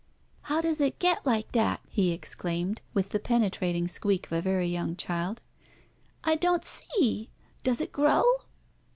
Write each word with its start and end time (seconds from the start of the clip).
"How 0.49 0.61
does 0.61 0.81
it 0.81 0.97
get 0.97 1.27
like 1.27 1.51
that?" 1.51 1.79
he 1.87 2.11
exclaimed, 2.11 2.81
with 2.95 3.09
the 3.09 3.19
penetrating 3.19 3.87
squeak 3.87 4.25
of 4.25 4.31
a 4.33 4.41
very 4.41 4.67
young 4.67 4.95
child. 4.95 5.41
"I 6.23 6.37
don't 6.37 6.65
see. 6.65 7.29
Does 7.61 7.81
it 7.81 7.91
grow?" 7.91 8.23